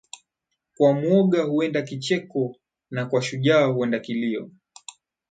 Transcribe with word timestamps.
Kwa 0.77 0.93
mwoga 0.93 1.43
huenda 1.43 1.81
kicheko 1.81 2.55
na 2.91 3.05
kwa 3.05 3.21
shujaa 3.21 3.65
huenda 3.65 3.99
kilio 3.99 4.51